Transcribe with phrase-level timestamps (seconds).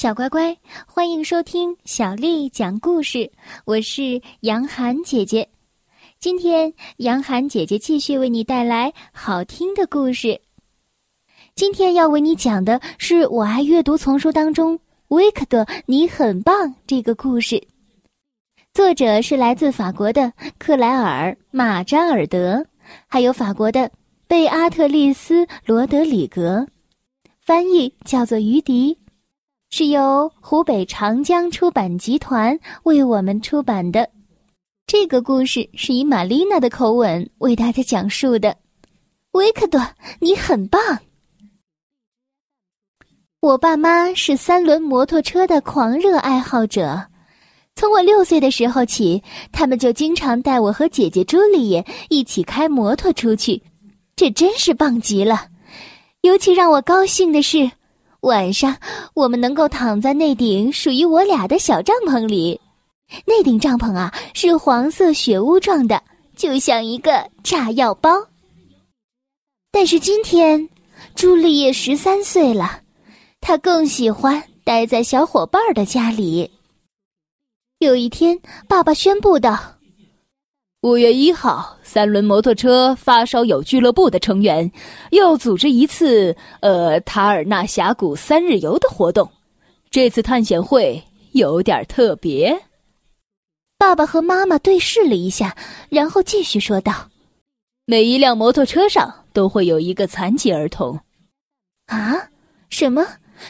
[0.00, 3.30] 小乖乖，欢迎收听小丽讲故事。
[3.66, 5.46] 我是杨涵姐姐，
[6.18, 10.40] 今天杨涵姐姐继续为你带来好听的故事。
[11.54, 14.74] 今天要为你讲的是我爱阅读丛书当中
[15.08, 17.62] 《维克多，你很棒》这个故事。
[18.72, 22.64] 作者是来自法国的克莱尔·马扎尔德，
[23.06, 23.90] 还有法国的
[24.26, 26.66] 贝阿特丽斯·罗德里格，
[27.44, 28.96] 翻译叫做于迪。
[29.72, 34.10] 是由湖北长江出版集团为我们出版的。
[34.84, 38.56] 这个故事是以玛丽娜的口吻为大家讲述的。
[39.30, 39.80] 维克多，
[40.18, 40.80] 你很棒。
[43.38, 47.06] 我爸妈是三轮摩托车的狂热爱好者，
[47.76, 53.62] 从我六岁的时候起，他们就经常带我和姐姐朱丽叶一起开摩托出去，
[54.16, 55.46] 这真是棒极了。
[56.22, 57.70] 尤其让我高兴的是。
[58.20, 58.76] 晚上，
[59.14, 62.60] 我们能够躺在那顶属于我俩的小帐篷里。
[63.24, 66.02] 那顶帐篷啊，是黄色雪屋状的，
[66.36, 68.10] 就像一个炸药包。
[69.72, 70.68] 但是今天，
[71.14, 72.82] 朱丽叶十三岁了，
[73.40, 76.50] 她更喜欢待在小伙伴的家里。
[77.78, 79.79] 有一天，爸爸宣布道。
[80.82, 84.72] 五月一号，三轮摩托车发烧友俱乐部的成员
[85.10, 89.30] 要组织一次呃塔尔纳峡谷三日游的活动。
[89.90, 92.58] 这次探险会有点特别。
[93.76, 95.54] 爸爸和妈妈对视了一下，
[95.90, 97.10] 然后继续说道
[97.84, 100.98] ：“每一辆摩托车上都会有一个残疾儿童。”
[101.88, 102.30] 啊？
[102.70, 103.06] 什么？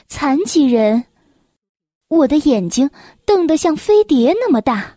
[0.08, 1.04] 残疾人？
[2.08, 2.90] 我的眼睛
[3.24, 4.96] 瞪得像飞碟那么大。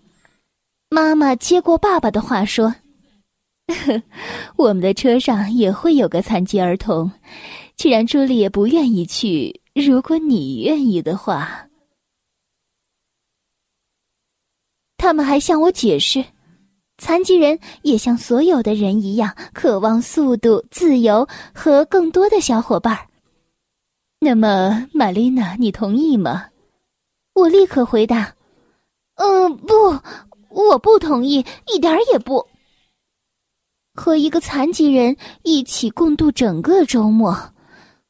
[0.93, 2.75] 妈妈接过爸爸的话说
[4.55, 7.11] ：“我们的车上也会有个残疾儿童。
[7.75, 11.67] 既然朱莉也不愿意去，如果你愿意的话。”
[14.95, 16.23] 他们还向我解释，
[16.99, 22.95] 残疾人也像所有的人一样，渴望速度、自由和更多的小伙伴。
[24.19, 26.49] 那么，玛丽娜，你同意吗？
[27.33, 28.35] 我立刻回答
[29.17, 29.73] ：“嗯，不。”
[30.53, 32.47] 我不同意，一点儿也不。
[33.95, 37.35] 和一个残疾人一起共度整个周末，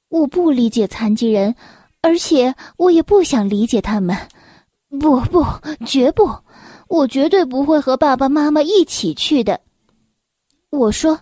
[0.09, 1.55] 我不理解残疾人，
[2.01, 4.17] 而且我也不想理解他们。
[4.99, 5.43] 不不，
[5.85, 6.29] 绝不，
[6.87, 9.59] 我绝对不会和爸爸妈妈一起去的。
[10.69, 11.19] 我说，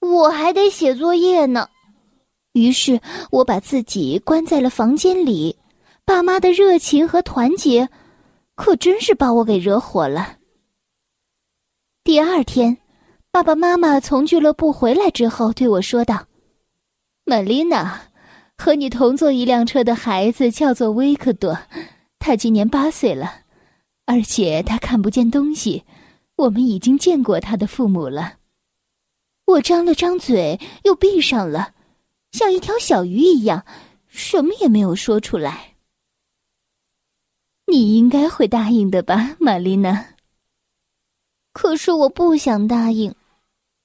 [0.00, 1.68] 我还得写作业呢。
[2.52, 3.00] 于是
[3.30, 5.56] 我把自己关在了房间里。
[6.04, 7.88] 爸妈的热情和团结。
[8.58, 10.38] 可真是把我给惹火了。
[12.02, 12.76] 第二天，
[13.30, 16.26] 爸爸妈妈从俱乐部回来之后对我说道
[17.24, 18.10] ：“玛丽娜，
[18.58, 21.56] 和你同坐一辆车的孩子叫做维克多，
[22.18, 23.42] 他今年八岁了，
[24.06, 25.84] 而且他看不见东西。
[26.34, 28.38] 我们已经见过他的父母了。”
[29.46, 31.74] 我张了张嘴，又闭上了，
[32.32, 33.64] 像一条小鱼一样，
[34.08, 35.76] 什么也没有说出来。
[37.78, 40.04] 你应该会答应的吧， 玛丽娜。
[41.52, 43.14] 可是我不想答应，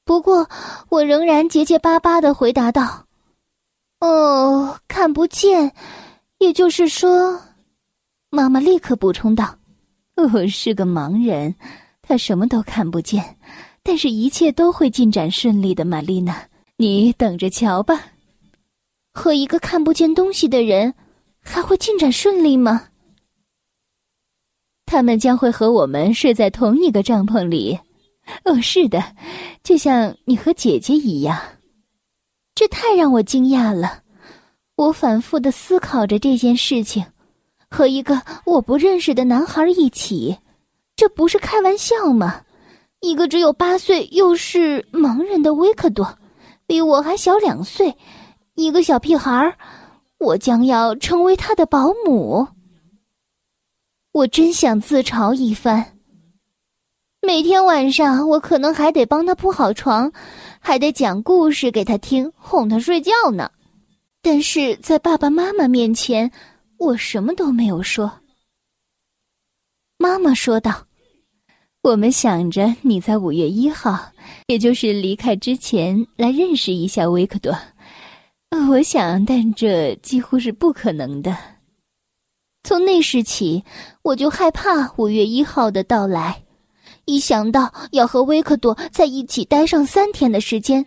[0.03, 0.49] 不过
[0.89, 3.05] 我仍然结结巴巴的回答道
[4.01, 5.71] ：“哦，看不见，
[6.39, 7.39] 也就是说，
[8.31, 9.55] 妈妈立刻补充道
[10.17, 11.53] ：‘哦，是个盲人，
[12.01, 13.37] 他什么都看不见，
[13.83, 18.07] 但是一切都会进展顺利的，玛丽娜，你等着瞧吧。’
[19.13, 20.95] 和一个看不见东西的人，
[21.43, 22.87] 还会进展顺利吗？”
[24.93, 27.79] 他们将会和我们睡在同一个帐篷里。
[28.45, 29.03] 哦，是的，
[29.63, 31.35] 就像你和姐姐一样。
[32.53, 34.03] 这太让我惊讶了。
[34.75, 37.03] 我反复的思考着这件事情：
[37.71, 40.37] 和一个我不认识的男孩一起，
[40.95, 42.41] 这不是开玩笑吗？
[42.99, 46.07] 一个只有八岁又是盲人的维克多，
[46.67, 47.97] 比我还小两岁，
[48.53, 49.57] 一个小屁孩儿，
[50.19, 52.47] 我将要成为他的保姆。
[54.13, 55.97] 我真想自嘲一番。
[57.19, 60.11] 每天晚上，我可能还得帮他铺好床，
[60.59, 63.49] 还得讲故事给他听，哄他睡觉呢。
[64.21, 66.31] 但是在爸爸妈妈面前，
[66.77, 68.19] 我什么都没有说。
[69.97, 70.85] 妈妈说道
[71.81, 73.97] ：“我们想着你在五月一号，
[74.45, 77.51] 也就是离开之前来认识一下维克多。
[78.69, 81.35] 我想，但这几乎是不可能的。”
[82.63, 83.63] 从那时起，
[84.01, 86.41] 我就害怕五月一号的到来。
[87.05, 90.85] 一想到要和维克多在一起待上三天的时间，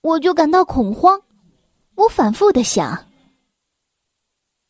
[0.00, 1.20] 我就感到恐慌。
[1.96, 2.96] 我反复的想：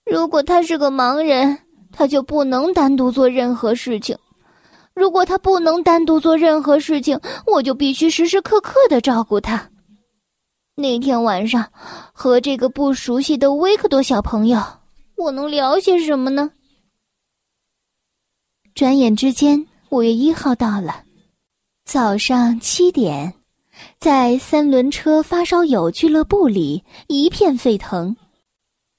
[0.07, 1.59] 如果他是个盲人，
[1.93, 4.17] 他就不能单独做任何事情；
[4.95, 9.69] 如果他不能单独做任何事情，我就必须时时刻刻的照顾他。
[10.75, 11.71] 那天晚上，
[12.15, 14.59] 和这个不熟悉的维克多小朋友，
[15.19, 16.53] 我能聊些什么呢？
[18.73, 21.03] 转眼之间，五月一号到了，
[21.85, 23.35] 早上七点，
[23.99, 28.17] 在三轮车发烧友俱乐部里一片沸腾。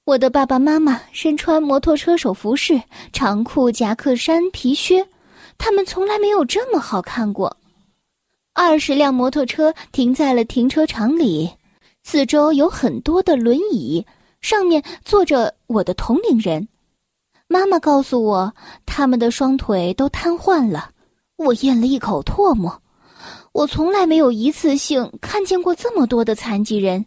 [0.04, 2.82] 我的爸爸妈妈身穿摩托车手服饰，
[3.14, 5.08] 长裤、夹克衫、皮靴，
[5.56, 7.56] 他们从来没有这么好看过。
[8.52, 11.50] 二十辆摩托车停在了停车场里，
[12.02, 14.04] 四周有很多的轮椅，
[14.40, 16.68] 上面坐着我的同龄人。
[17.48, 18.54] 妈妈告诉我，
[18.86, 20.90] 他们的双腿都瘫痪了。
[21.36, 22.80] 我咽了一口唾沫。
[23.52, 27.04] 我从来没有一次性看见过这么多的残疾人。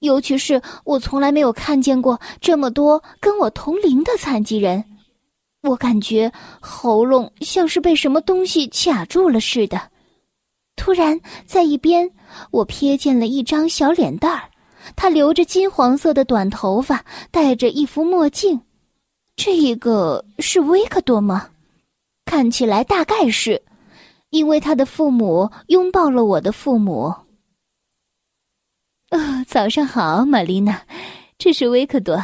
[0.00, 4.84] 尤其是我从来没有看见过这么多跟我同龄的残疾人，
[5.62, 6.30] 我感觉
[6.60, 9.80] 喉咙像是被什么东西卡住了似的。
[10.76, 12.10] 突然，在一边，
[12.50, 14.50] 我瞥见了一张小脸蛋儿，
[14.96, 18.60] 他留着金黄色的短头发，戴着一副墨镜。
[19.36, 21.48] 这个是维克多吗？
[22.24, 23.62] 看起来大概是，
[24.30, 27.14] 因为他的父母拥抱了我的父母。
[29.10, 30.82] 哦，早上好，玛丽娜，
[31.38, 32.20] 这是维克多。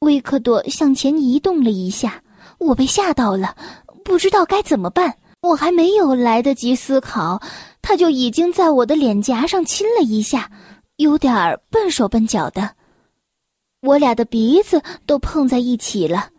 [0.00, 2.22] 维克多向前移动了一下，
[2.58, 3.56] 我被吓到了，
[4.04, 5.16] 不知道该怎么办。
[5.42, 7.40] 我还没有来得及思考，
[7.80, 10.50] 他就已经在我的脸颊上亲了一下，
[10.96, 12.74] 有点儿笨手笨脚的。
[13.80, 16.30] 我俩的鼻子都碰在一起了，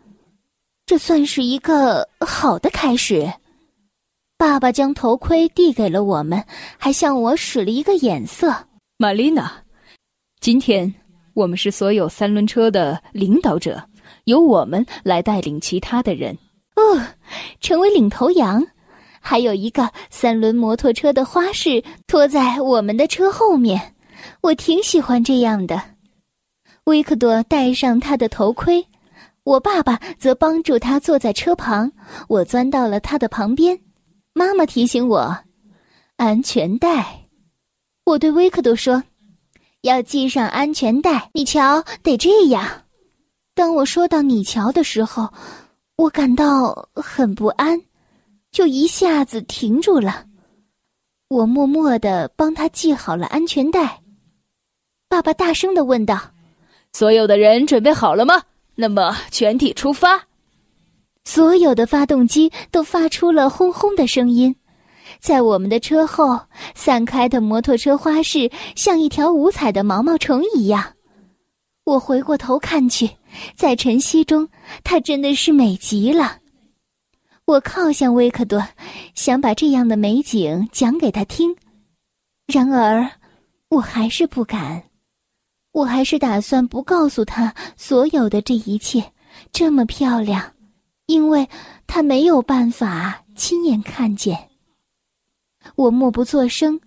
[0.85, 3.31] 这算是一个好的开始。
[4.37, 6.43] 爸爸将头盔递给了我们，
[6.77, 8.53] 还向我使了一个眼色。
[8.97, 9.51] 玛丽娜，
[10.39, 10.93] 今天
[11.33, 13.81] 我们是所有三轮车的领导者，
[14.25, 16.37] 由我们来带领其他的人。
[16.75, 17.01] 哦，
[17.61, 18.63] 成为领头羊，
[19.19, 23.95] 还有一个三轮摩托车的花式拖在我们的车后面，
[24.41, 25.81] 我挺喜欢这样的。
[26.85, 28.87] 维克多戴上他的头盔，
[29.43, 31.91] 我爸爸则帮助他坐在车旁，
[32.29, 33.79] 我钻到了他的旁边。
[34.33, 35.37] 妈妈提醒我，
[36.15, 37.27] 安全带。
[38.05, 39.03] 我对维克多说
[39.81, 42.65] ：“要系上安全带，你瞧，得这样。”
[43.53, 45.27] 当我说到“你瞧”的时候，
[45.97, 47.81] 我感到很不安，
[48.51, 50.25] 就一下子停住了。
[51.27, 54.01] 我默默的帮他系好了安全带。
[55.17, 56.21] 爸爸大声的问道
[56.93, 58.39] ：“所有的人准备好了吗？
[58.75, 60.27] 那么全体出发。”
[61.25, 64.55] 所有的发动机都发出了轰轰的声音。
[65.19, 66.39] 在我们的车后
[66.75, 70.93] 散开的摩托车花式像一条五彩的毛毛虫一样。
[71.83, 73.09] 我回过头看去，
[73.55, 74.47] 在晨曦中，
[74.83, 76.37] 它真的是美极了。
[77.45, 78.63] 我靠向维克多，
[79.15, 81.55] 想把这样的美景讲给他听，
[82.45, 83.09] 然而
[83.69, 84.83] 我还是不敢。
[85.77, 89.13] 我还是打算不告诉他所有的这一切
[89.51, 90.41] 这么漂亮，
[91.05, 91.47] 因为
[91.85, 94.35] 他没有办法亲眼看见。
[95.75, 96.81] 我默不作声，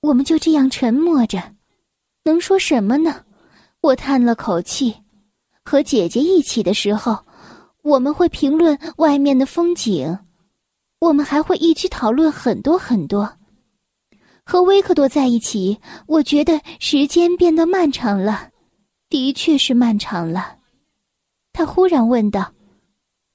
[0.00, 1.42] 我们就这样沉默着，
[2.22, 3.24] 能说什么呢？
[3.80, 4.94] 我叹了口气。
[5.64, 7.18] 和姐姐一起的时候，
[7.82, 10.16] 我们会评论外面的风景，
[11.00, 13.28] 我们还会一起讨论很多很多。
[14.44, 18.50] 和维克多在一起，我觉得时间变得漫长了，
[19.08, 20.56] 的确是漫长了。
[21.52, 22.52] 他忽然问道：“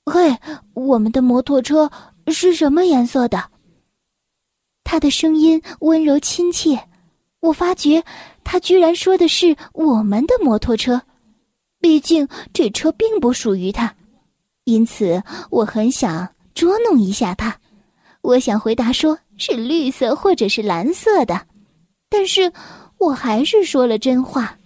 [0.05, 0.37] 嘿，
[0.73, 1.91] 我们的摩托车
[2.27, 3.49] 是什么颜色的？”
[4.83, 6.87] 他的声音温柔亲切，
[7.39, 8.03] 我发觉
[8.43, 11.01] 他居然说的是我们的摩托车，
[11.79, 13.95] 毕竟这车并不属于他，
[14.63, 17.59] 因此我很想捉弄一下他。
[18.21, 21.47] 我想回答说是绿色或者是蓝色的，
[22.09, 22.51] 但是
[22.97, 24.57] 我还是说了真话。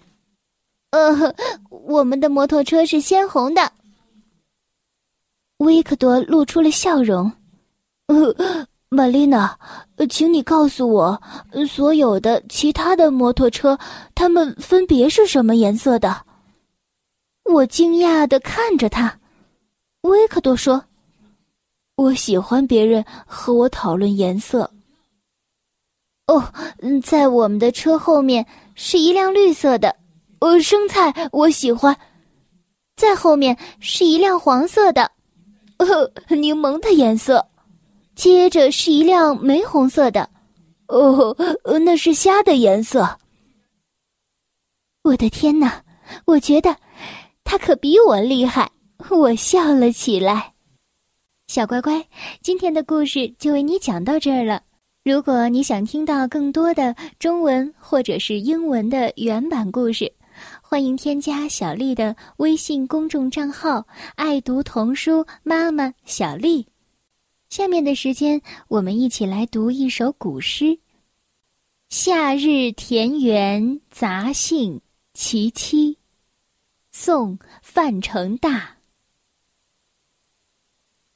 [0.92, 1.34] 呃，
[1.70, 3.72] 我们的摩托车是鲜红的。
[5.58, 7.32] 维克多露出了笑容。
[8.08, 8.68] 呃。
[8.92, 9.56] 玛丽娜，
[10.10, 11.22] 请你告诉我，
[11.68, 13.78] 所有的其他的摩托车，
[14.16, 16.26] 它们分别是什么颜色的？
[17.44, 19.20] 我惊讶的看着他。
[20.02, 20.84] 维克多说
[22.00, 24.72] ：“我喜欢别人和我讨论颜色。”
[26.28, 26.42] 哦，
[27.04, 29.94] 在我们的车后面是一辆绿色的，
[30.40, 31.98] 呃，生菜我喜欢。
[32.96, 35.12] 在后面是一辆黄色的，
[35.78, 37.46] 呃，柠檬的颜色。
[38.16, 40.30] 接着是一辆玫红色的，
[40.88, 41.36] 哦，
[41.84, 43.18] 那是虾的颜色。
[45.04, 45.82] 我的天哪！
[46.26, 46.76] 我觉得
[47.44, 48.70] 他可比我厉害。
[49.10, 50.54] 我笑了起来。
[51.50, 52.08] 小乖乖，
[52.44, 54.62] 今天的故事就为你讲到这儿了。
[55.04, 60.14] 如果你想听到更多的中文或者是英文的原版故事，
[60.62, 66.68] 欢迎添加小丽的微信公众账号“爱读童书妈妈小丽”。
[67.50, 70.66] 下面的时间，我们一起来读一首古诗
[71.90, 74.76] 《夏日田园杂兴·
[75.16, 75.94] 其七》，
[76.92, 78.76] 宋·范成大。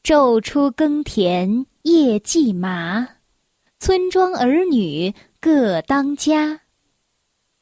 [0.03, 3.07] 昼出耕田夜绩麻，
[3.79, 6.59] 村庄儿女各当家。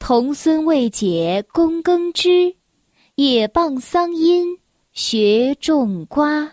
[0.00, 2.56] 童孙未解供耕织，
[3.14, 4.58] 也傍桑阴
[4.92, 6.52] 学种瓜。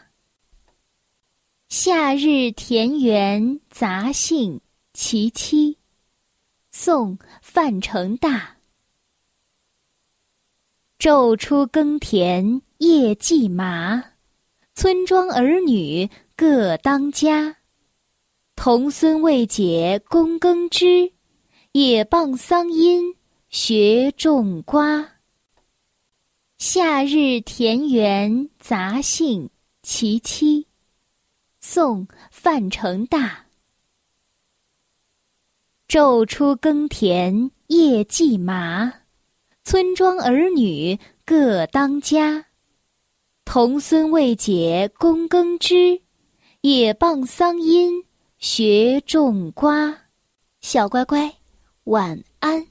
[1.70, 4.58] 夏日田园杂兴·
[4.94, 5.80] 其七，
[6.70, 8.58] 宋·范成大。
[11.00, 14.09] 昼出耕田夜绩麻，
[14.82, 17.58] 村庄儿女各当家。
[18.56, 21.12] 童孙未解供耕织，
[21.74, 23.14] 也傍桑阴。
[23.50, 25.18] 学种瓜。
[26.60, 29.48] 夏日田园杂兴·
[29.84, 30.66] 其七，
[31.60, 33.48] 宋·范成大。
[35.90, 38.94] 昼出耕田夜绩麻，
[39.66, 42.46] 村庄儿女各当家。
[43.52, 46.00] 童孙未解供耕织，
[46.62, 48.06] 也傍桑阴
[48.38, 49.98] 学种瓜。
[50.62, 51.34] 小乖乖，
[51.86, 52.69] 晚安。